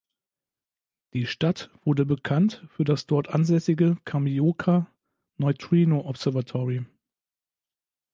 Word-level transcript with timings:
Die 1.13 1.27
Stadt 1.27 1.69
wurde 1.83 2.07
bekannt 2.07 2.65
für 2.71 2.83
das 2.83 3.05
dort 3.05 3.27
ansässige 3.29 3.97
Kamioka 4.03 4.89
Neutrino 5.37 5.99
Observatory. 6.07 6.87